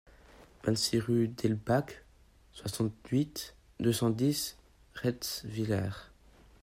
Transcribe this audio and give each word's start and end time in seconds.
vingt-six 0.63 0.97
rue 0.99 1.27
d'Elbach, 1.27 1.91
soixante-huit, 2.53 3.55
deux 3.79 3.93
cent 3.93 4.09
dix, 4.09 4.57
Retzwiller 5.03 5.91